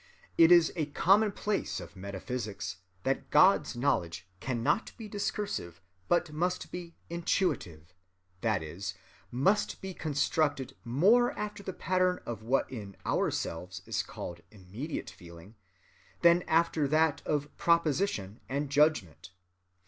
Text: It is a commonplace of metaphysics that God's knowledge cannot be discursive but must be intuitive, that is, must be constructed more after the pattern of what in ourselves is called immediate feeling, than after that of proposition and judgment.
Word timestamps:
It 0.35 0.51
is 0.51 0.73
a 0.75 0.87
commonplace 0.87 1.79
of 1.79 1.95
metaphysics 1.95 2.77
that 3.03 3.29
God's 3.29 3.75
knowledge 3.75 4.27
cannot 4.39 4.93
be 4.97 5.07
discursive 5.07 5.79
but 6.07 6.31
must 6.31 6.71
be 6.71 6.95
intuitive, 7.11 7.93
that 8.41 8.63
is, 8.63 8.95
must 9.29 9.79
be 9.79 9.93
constructed 9.93 10.75
more 10.83 11.37
after 11.37 11.61
the 11.61 11.71
pattern 11.71 12.19
of 12.25 12.41
what 12.41 12.67
in 12.71 12.97
ourselves 13.05 13.83
is 13.85 14.01
called 14.01 14.41
immediate 14.49 15.11
feeling, 15.11 15.53
than 16.23 16.41
after 16.47 16.87
that 16.87 17.21
of 17.27 17.55
proposition 17.57 18.39
and 18.49 18.71
judgment. 18.71 19.29